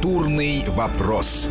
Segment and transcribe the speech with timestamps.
[0.00, 1.48] Культурный вопрос.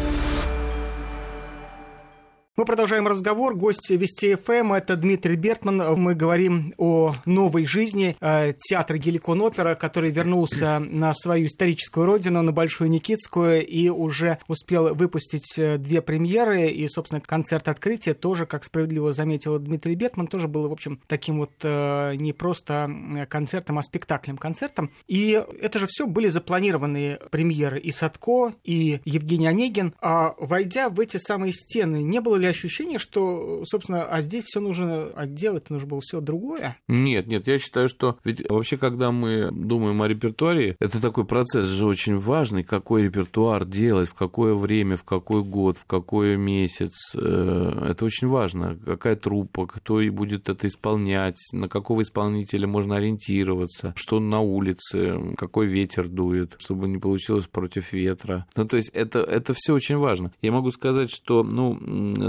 [2.58, 3.56] Мы продолжаем разговор.
[3.56, 5.78] Гость Вести ФМ– это Дмитрий Бертман.
[6.02, 12.42] Мы говорим о новой жизни э, театра Геликон Опера, который вернулся на свою историческую родину,
[12.42, 16.72] на Большую Никитскую, и уже успел выпустить э, две премьеры.
[16.72, 21.38] И, собственно, концерт открытия тоже, как справедливо заметил Дмитрий Бертман, тоже был, в общем, таким
[21.38, 22.90] вот э, не просто
[23.30, 24.90] концертом, а спектаклем концертом.
[25.06, 29.94] И это же все были запланированные премьеры и Садко, и Евгений Онегин.
[30.02, 34.60] А войдя в эти самые стены, не было ли ощущение, что, собственно, а здесь все
[34.60, 36.78] нужно отделать, нужно было все другое?
[36.88, 41.68] Нет, нет, я считаю, что ведь вообще, когда мы думаем о репертуаре, это такой процесс
[41.68, 46.94] же очень важный, какой репертуар делать, в какое время, в какой год, в какой месяц.
[47.16, 48.78] Э, это очень важно.
[48.86, 55.36] Какая труппа, кто и будет это исполнять, на какого исполнителя можно ориентироваться, что на улице,
[55.38, 58.46] какой ветер дует, чтобы не получилось против ветра.
[58.56, 60.32] Ну, то есть это, это все очень важно.
[60.42, 61.78] Я могу сказать, что ну,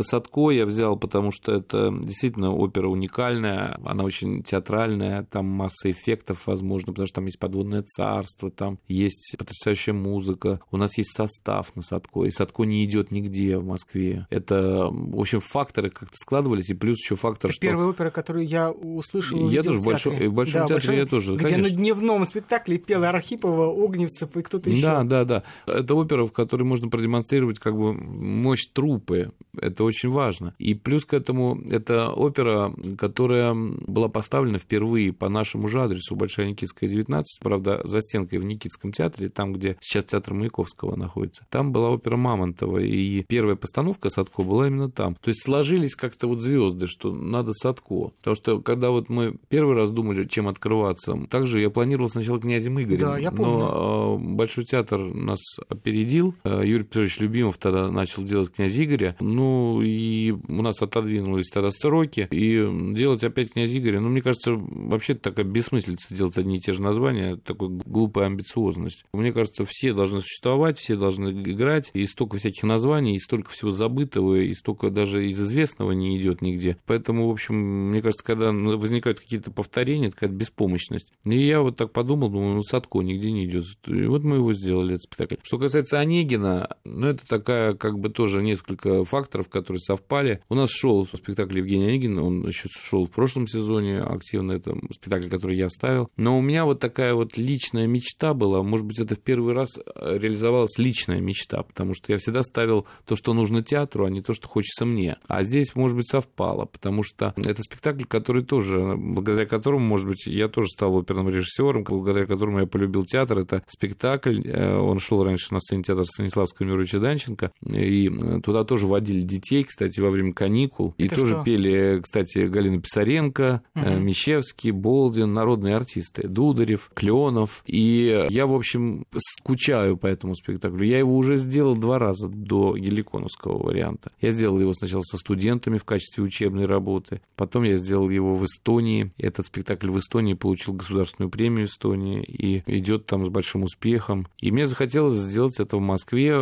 [0.08, 6.46] Садко я взял, потому что это действительно опера уникальная, она очень театральная, там масса эффектов,
[6.46, 11.74] возможно, потому что там есть подводное царство, там есть потрясающая музыка, у нас есть состав
[11.76, 14.26] на Садко, и Садко не идет нигде в Москве.
[14.30, 17.66] Это, в общем, факторы как-то складывались, и плюс еще фактор, это что...
[17.66, 21.06] Первая опера, которую я услышал Я тоже в Большом, в Большом да, театре большой, я
[21.06, 21.72] тоже, Где конечно.
[21.72, 24.82] на дневном спектакле пела Архипова, Огневцев и кто-то еще.
[24.82, 25.42] Да, да, да.
[25.66, 29.32] Это опера, в которой можно продемонстрировать как бы мощь трупы.
[29.60, 30.54] Это очень очень важно.
[30.58, 36.48] И плюс к этому это опера, которая была поставлена впервые по нашему же адресу Большая
[36.48, 41.46] Никитская, 19, правда, за стенкой в Никитском театре, там, где сейчас театр Маяковского находится.
[41.50, 45.16] Там была опера Мамонтова, и первая постановка Садко была именно там.
[45.16, 48.12] То есть сложились как-то вот звезды, что надо Садко.
[48.18, 52.80] Потому что когда вот мы первый раз думали, чем открываться, также я планировал сначала князем
[52.80, 53.00] Игорем.
[53.00, 53.58] Да, я помню.
[53.58, 56.34] Но э, Большой театр нас опередил.
[56.44, 59.16] Э, Юрий Петрович Любимов тогда начал делать князь Игоря.
[59.20, 64.52] Ну, и у нас отодвинулись тогда сроки, и делать опять князь Игоря, ну, мне кажется,
[64.54, 69.04] вообще такая бессмыслица делать одни и те же названия, такой глупая амбициозность.
[69.12, 73.70] Мне кажется, все должны существовать, все должны играть, и столько всяких названий, и столько всего
[73.70, 76.76] забытого, и столько даже из известного не идет нигде.
[76.86, 77.54] Поэтому, в общем,
[77.90, 81.12] мне кажется, когда возникают какие-то повторения, какая-то беспомощность.
[81.24, 83.64] И я вот так подумал, думаю, ну, Садко нигде не идет.
[83.86, 85.36] И вот мы его сделали, этот спектакль.
[85.42, 90.40] Что касается Онегина, ну, это такая, как бы тоже несколько факторов, которые которые совпали.
[90.48, 95.28] У нас шел спектакль Евгения Онегина, он еще шел в прошлом сезоне активно, это спектакль,
[95.28, 96.08] который я ставил.
[96.16, 99.76] Но у меня вот такая вот личная мечта была, может быть, это в первый раз
[99.76, 104.22] э, реализовалась личная мечта, потому что я всегда ставил то, что нужно театру, а не
[104.22, 105.18] то, что хочется мне.
[105.26, 110.26] А здесь, может быть, совпало, потому что это спектакль, который тоже, благодаря которому, может быть,
[110.26, 113.40] я тоже стал оперным режиссером, благодаря которому я полюбил театр.
[113.40, 118.64] Это спектакль, э, он шел раньше на сцене театра Станиславского Мировича Данченко, и э, туда
[118.64, 120.94] тоже водили детей, кстати, во время каникул.
[120.98, 121.44] Это и тоже что?
[121.44, 123.90] пели, кстати, Галина Писаренко, угу.
[123.90, 127.62] Мещевский, Болдин, народные артисты, Дударев, Кленов.
[127.66, 130.84] И я, в общем, скучаю по этому спектаклю.
[130.84, 134.10] Я его уже сделал два раза до Геликоновского варианта.
[134.20, 138.44] Я сделал его сначала со студентами в качестве учебной работы, потом я сделал его в
[138.44, 139.12] Эстонии.
[139.18, 144.26] Этот спектакль в Эстонии получил государственную премию Эстонии и идет там с большим успехом.
[144.38, 146.36] И мне захотелось сделать это в Москве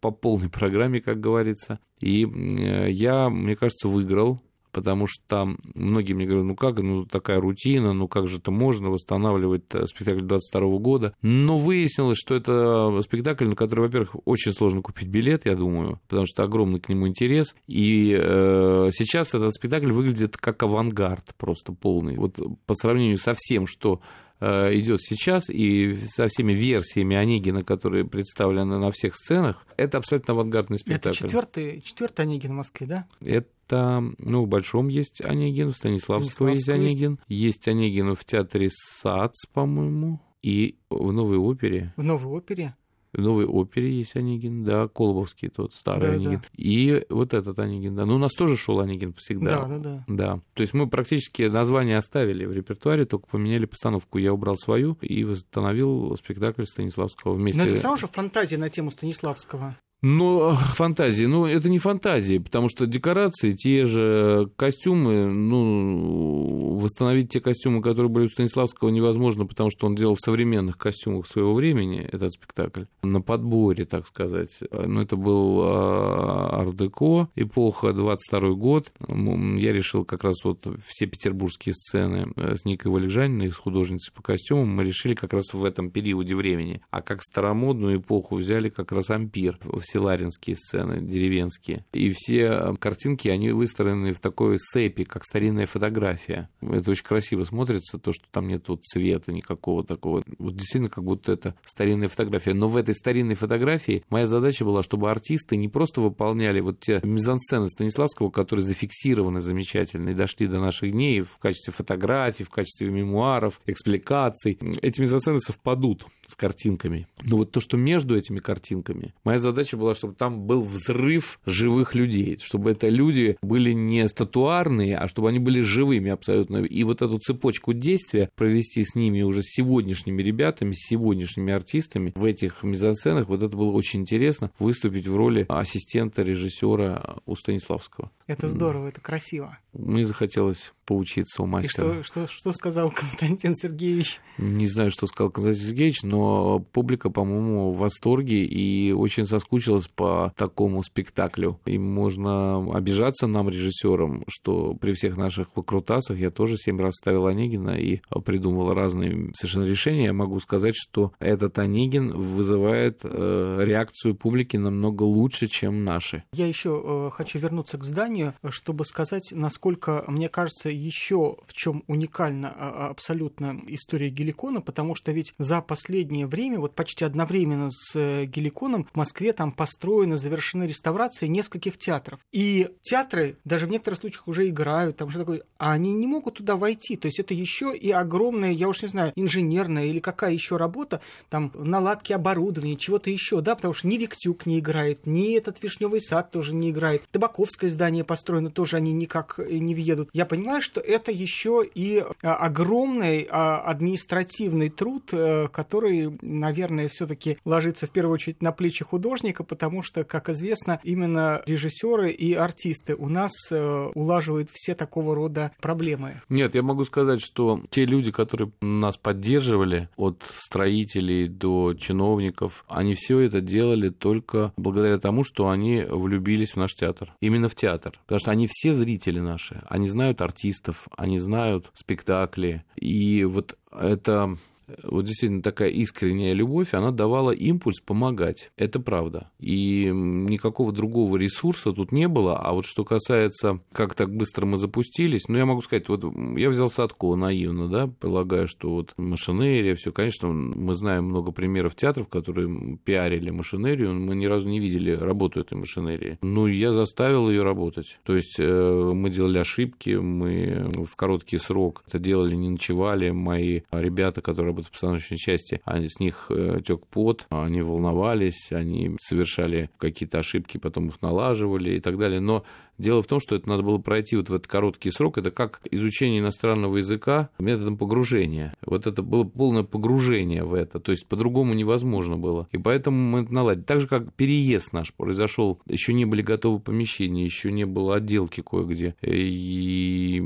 [0.00, 1.78] по полной программе, как говорится.
[2.02, 2.28] И э,
[2.58, 4.40] я, мне кажется, выиграл
[4.72, 8.88] потому что многие мне говорят, ну как, ну такая рутина, ну как же это можно
[8.90, 11.14] восстанавливать э, спектакль 22 года.
[11.22, 16.26] Но выяснилось, что это спектакль, на который, во-первых, очень сложно купить билет, я думаю, потому
[16.26, 17.54] что огромный к нему интерес.
[17.68, 22.16] И э, сейчас этот спектакль выглядит как авангард просто полный.
[22.16, 28.04] Вот по сравнению со всем, что Э, идет сейчас, и со всеми версиями Онегина, которые
[28.04, 31.16] представлены на всех сценах, это абсолютно авангардный спектакль.
[31.16, 33.06] Это четвертый, четвертый Онегин в Москве, да?
[33.24, 37.42] Это, ну, в Большом есть Онегин, в Станиславского, есть Онегин, есть.
[37.42, 41.94] есть Онегин в театре САЦ, по-моему, и в Новой опере.
[41.96, 42.74] В Новой опере?
[43.12, 46.38] В новой опере есть Онегин, да, Колбовский тот, старый да, Онегин.
[46.40, 46.48] Да.
[46.56, 48.06] И вот этот Онегин, да.
[48.06, 49.66] Ну, у нас тоже шел Онегин всегда.
[49.66, 50.04] Да, да, да.
[50.08, 50.40] Да.
[50.54, 54.16] То есть мы практически название оставили в репертуаре, только поменяли постановку.
[54.16, 57.60] Я убрал свою и восстановил спектакль Станиславского вместе.
[57.60, 59.76] Но это все равно же фантазия на тему Станиславского.
[60.02, 61.24] Ну, фантазии.
[61.24, 68.10] Ну, это не фантазии, потому что декорации, те же костюмы, ну, восстановить те костюмы, которые
[68.10, 72.84] были у Станиславского, невозможно, потому что он делал в современных костюмах своего времени этот спектакль,
[73.04, 74.58] на подборе, так сказать.
[74.72, 78.92] Ну, это был а, ар-деко, эпоха 22 год.
[79.08, 84.68] Я решил как раз вот все петербургские сцены с Никой Валикжаниной, с художницей по костюмам,
[84.74, 86.82] мы решили как раз в этом периоде времени.
[86.90, 89.58] А как старомодную эпоху взяли как раз ампир
[89.92, 91.84] селаринские сцены, деревенские.
[91.92, 96.48] И все картинки, они выстроены в такой сепи, как старинная фотография.
[96.60, 100.22] Это очень красиво смотрится, то, что там нет вот цвета никакого такого.
[100.38, 102.54] Вот действительно, как будто это старинная фотография.
[102.54, 107.00] Но в этой старинной фотографии моя задача была, чтобы артисты не просто выполняли вот те
[107.02, 112.90] мизансцены Станиславского, которые зафиксированы замечательно и дошли до наших дней в качестве фотографий, в качестве
[112.90, 114.58] мемуаров, экспликаций.
[114.80, 117.06] Эти мизансцены совпадут с картинками.
[117.22, 121.94] Но вот то, что между этими картинками, моя задача была, чтобы там был взрыв живых
[121.94, 126.58] людей, чтобы это люди были не статуарные, а чтобы они были живыми абсолютно.
[126.58, 132.12] И вот эту цепочку действия провести с ними уже с сегодняшними ребятами, с сегодняшними артистами
[132.14, 138.10] в этих мизансценах, вот это было очень интересно, выступить в роли ассистента режиссера у Станиславского.
[138.26, 139.58] Это здорово, это красиво.
[139.72, 142.00] Мне захотелось поучиться у мастера.
[142.00, 144.20] И что, что, что сказал Константин Сергеевич?
[144.38, 150.32] Не знаю, что сказал Константин Сергеевич, но публика, по-моему, в восторге и очень соскучилась по
[150.36, 151.60] такому спектаклю.
[151.64, 157.26] И можно обижаться нам, режиссерам, что при всех наших выкрутасах я тоже семь раз ставил
[157.26, 160.04] Онегина и придумывал разные совершенно решения.
[160.06, 166.24] Я могу сказать, что этот Онегин вызывает э, реакцию публики намного лучше, чем наши.
[166.34, 171.84] Я еще э, хочу вернуться к зданию, чтобы сказать, насколько, мне кажется, еще в чем
[171.86, 177.94] уникальна а, абсолютно история Геликона, потому что ведь за последнее время, вот почти одновременно с
[177.94, 182.20] э, Геликоном, в Москве там построены, завершены реставрации нескольких театров.
[182.32, 186.38] И театры даже в некоторых случаях уже играют, там что такое, а они не могут
[186.38, 186.96] туда войти.
[186.96, 191.00] То есть это еще и огромная, я уж не знаю, инженерная или какая еще работа,
[191.28, 196.00] там наладки оборудования, чего-то еще, да, потому что ни Виктюк не играет, ни этот Вишневый
[196.00, 200.08] сад тоже не играет, Табаковское здание построено, тоже они никак не въедут.
[200.12, 207.38] Я понимаю, что это еще и а, огромный а, административный труд, э, который, наверное, все-таки
[207.44, 212.94] ложится в первую очередь на плечи художника, потому что, как известно, именно режиссеры и артисты
[212.94, 216.22] у нас э, улаживают все такого рода проблемы.
[216.28, 222.94] Нет, я могу сказать, что те люди, которые нас поддерживали, от строителей до чиновников, они
[222.94, 227.14] все это делали только благодаря тому, что они влюбились в наш театр.
[227.20, 227.98] Именно в театр.
[228.02, 229.62] Потому что они все зрители наши.
[229.68, 232.64] Они знают артистов, артистов, они знают спектакли.
[232.76, 234.36] И вот это
[234.82, 238.50] вот действительно такая искренняя любовь, она давала импульс помогать.
[238.56, 239.30] Это правда.
[239.40, 242.38] И никакого другого ресурса тут не было.
[242.38, 246.04] А вот что касается, как так быстро мы запустились, ну, я могу сказать, вот
[246.36, 251.74] я взял Садкова наивно, да, полагаю, что вот машинерия, все, конечно, мы знаем много примеров
[251.74, 256.18] театров, которые пиарили машинерию, мы ни разу не видели работу этой машинерии.
[256.22, 257.98] Ну, я заставил ее работать.
[258.04, 263.10] То есть э, мы делали ошибки, мы в короткий срок это делали, не ночевали.
[263.10, 268.52] Мои ребята, которые работают в постановочной части, они, с них э, тек пот, они волновались,
[268.52, 272.20] они совершали какие-то ошибки, потом их налаживали и так далее.
[272.20, 272.44] Но
[272.82, 275.16] Дело в том, что это надо было пройти вот в этот короткий срок.
[275.16, 278.54] Это как изучение иностранного языка методом погружения.
[278.66, 280.80] Вот это было полное погружение в это.
[280.80, 282.48] То есть по-другому невозможно было.
[282.50, 283.62] И поэтому мы это наладили.
[283.62, 285.60] Так же, как переезд наш произошел.
[285.66, 288.96] Еще не были готовы помещения, еще не было отделки кое-где.
[289.00, 290.20] И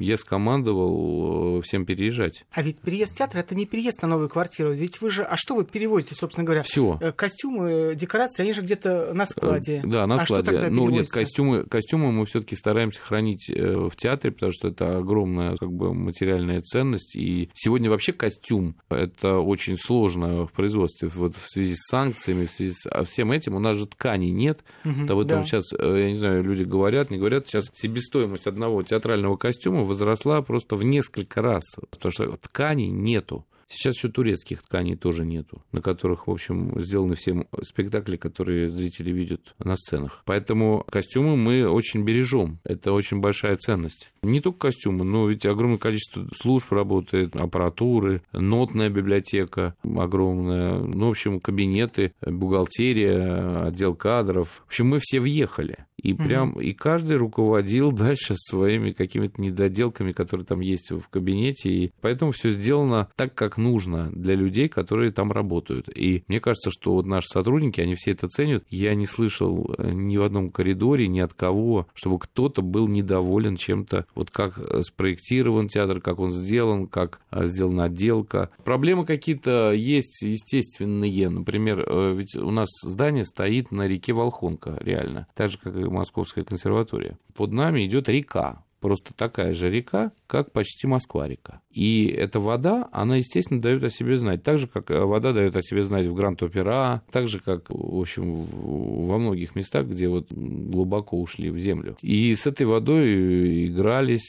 [0.00, 2.44] я скомандовал э, всем переезжать.
[2.52, 4.72] А ведь переезд театра это не переезд на новую квартиру.
[4.72, 5.24] Ведь вы же...
[5.24, 6.62] А что вы перевозите, собственно говоря?
[6.62, 6.98] Все.
[7.00, 9.82] Э, костюмы, декорации, они же где-то на складе.
[9.84, 10.56] Э, да, на а складе.
[10.56, 14.98] Что ну, нет, костюмы костюмы, мы все-таки стараемся хранить э, в театре, потому что это
[14.98, 17.16] огромная как бы материальная ценность.
[17.16, 21.08] И сегодня вообще костюм это очень сложно в производстве.
[21.08, 24.30] Вот в связи с санкциями, в связи с а всем этим у нас же тканей
[24.30, 24.64] нет.
[24.84, 25.44] Угу, этом да.
[25.44, 27.48] сейчас, э, я не знаю, люди говорят, не говорят.
[27.48, 33.46] Сейчас себестоимость одного театрального костюма возросла просто в несколько раз, потому что тканей нету.
[33.68, 39.10] Сейчас еще турецких тканей тоже нету, на которых, в общем, сделаны все спектакли, которые зрители
[39.10, 40.22] видят на сценах.
[40.24, 42.58] Поэтому костюмы мы очень бережем.
[42.64, 44.12] Это очень большая ценность.
[44.22, 51.10] Не только костюмы, но ведь огромное количество служб работает, аппаратуры, нотная библиотека огромная, ну, в
[51.10, 54.62] общем, кабинеты, бухгалтерия, отдел кадров.
[54.64, 55.86] В общем, мы все въехали.
[56.04, 61.70] И прям, и каждый руководил дальше своими какими-то недоделками, которые там есть в кабинете.
[61.70, 65.88] И поэтому все сделано так, как нужно для людей, которые там работают.
[65.88, 68.64] И мне кажется, что вот наши сотрудники, они все это ценят.
[68.68, 73.56] Я не слышал э, ни в одном коридоре, ни от кого, чтобы кто-то был недоволен
[73.56, 78.50] чем-то, вот как спроектирован театр, как он сделан, как э, сделана отделка.
[78.62, 81.30] Проблемы какие-то есть естественные.
[81.30, 85.26] Например, э, ведь у нас здание стоит на реке Волхонка, реально.
[85.34, 87.18] Так же, как и Московская консерватория.
[87.34, 91.62] Под нами идет река, просто такая же река, как почти Москва-река.
[91.70, 94.42] И эта вода, она, естественно, дает о себе знать.
[94.42, 98.44] Так же, как вода дает о себе знать в Гранд-Опера, так же, как, в общем,
[98.44, 101.96] во многих местах, где вот глубоко ушли в землю.
[102.02, 104.28] И с этой водой игрались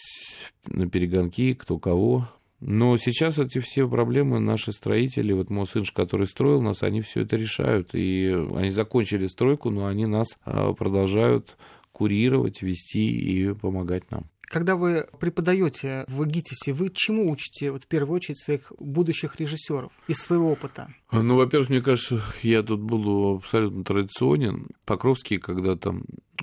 [0.68, 2.30] на перегонки кто кого.
[2.60, 7.22] Но сейчас эти все проблемы наши строители, вот мой сын, который строил нас, они все
[7.22, 7.90] это решают.
[7.94, 11.58] И они закончили стройку, но они нас а, продолжают
[11.92, 14.30] курировать, вести и помогать нам.
[14.48, 19.92] Когда вы преподаете в ГИТИСе, вы чему учите вот, в первую очередь своих будущих режиссеров
[20.08, 20.90] из своего опыта?
[21.12, 24.68] Ну, во-первых, мне кажется, я тут буду абсолютно традиционен.
[24.86, 25.96] Покровский когда-то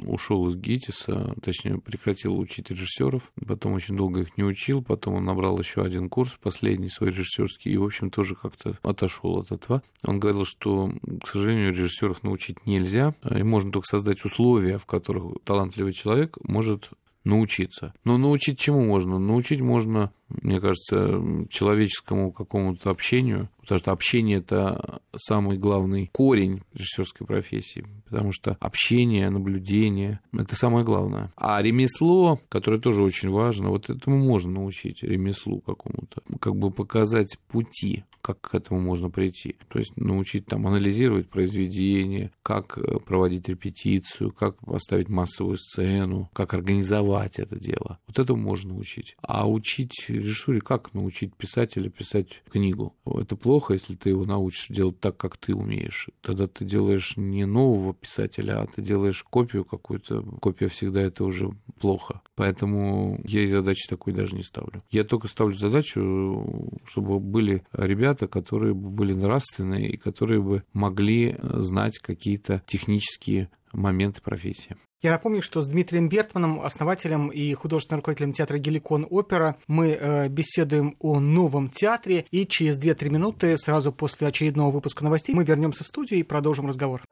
[0.04, 5.25] ушел из ГИТИСа, точнее, прекратил учить режиссеров, потом очень долго их не учил, потом он
[5.25, 9.82] набрал еще один курс, последний свой режиссерский, и, в общем, тоже как-то отошел от этого.
[10.02, 10.90] Он говорил, что,
[11.23, 16.90] к сожалению, режиссеров научить нельзя, и можно только создать условия, в которых талантливый человек может
[17.24, 17.94] научиться.
[18.04, 19.18] Но научить чему можно?
[19.18, 20.12] Научить можно,
[20.42, 21.20] мне кажется,
[21.50, 29.30] человеческому какому-то общению, потому что общение– это самый главный корень режиссерской профессии, потому что общение,
[29.30, 31.32] наблюдение– это самое главное.
[31.36, 37.36] А ремесло, которое тоже очень важно, вот этому можно научить, ремеслу какому-то, как бы показать
[37.48, 39.56] пути, как к этому можно прийти.
[39.68, 46.54] То есть научить там анализировать произведение, как э, проводить репетицию, как поставить массовую сцену, как
[46.54, 47.98] организовать это дело.
[48.06, 49.16] Вот этому можно учить.
[49.22, 52.94] А учить режиссуре, как научить писателя писать книгу?
[53.04, 56.08] Это плохо, если ты его научишь делать так, как ты умеешь.
[56.20, 60.22] Тогда ты делаешь не нового писателя, а ты делаешь копию какую-то.
[60.40, 61.50] Копия всегда это уже
[61.80, 62.20] плохо.
[62.34, 64.82] Поэтому я и задачи такой даже не ставлю.
[64.90, 71.36] Я только ставлю задачу, чтобы были ребята, которые бы были нравственные и которые бы могли
[71.42, 74.76] знать какие-то технические моменты профессии.
[75.02, 80.28] Я напомню, что с Дмитрием Бертманом, основателем и художественным руководителем театра «Геликон Опера», мы э,
[80.28, 85.82] беседуем о новом театре, и через 2-3 минуты, сразу после очередного выпуска новостей, мы вернемся
[85.82, 87.02] в студию и продолжим разговор.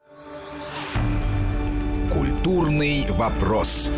[2.13, 3.91] Культурный вопрос.